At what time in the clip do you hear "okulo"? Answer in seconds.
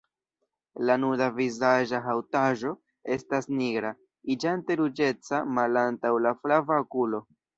6.87-7.21